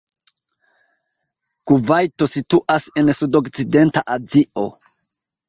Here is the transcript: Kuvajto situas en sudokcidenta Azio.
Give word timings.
Kuvajto 1.71 2.29
situas 2.37 2.89
en 3.03 3.13
sudokcidenta 3.19 4.05
Azio. 4.17 4.67